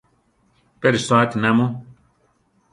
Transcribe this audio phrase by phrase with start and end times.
[0.79, 1.65] ¿Pé risoáti namu?